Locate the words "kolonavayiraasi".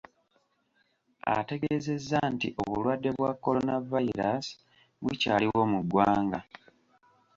3.43-4.53